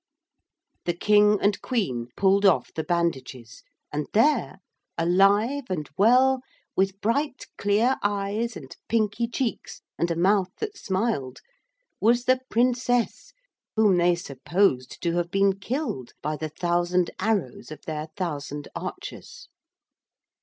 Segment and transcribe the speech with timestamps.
[0.85, 3.61] The King and Queen pulled off the bandages,
[3.93, 4.57] and there,
[4.97, 6.41] alive and well,
[6.75, 11.41] with bright clear eyes and pinky cheeks and a mouth that smiled,
[11.99, 13.31] was the Princess
[13.75, 19.49] whom they supposed to have been killed by the thousand arrows of their thousand archers.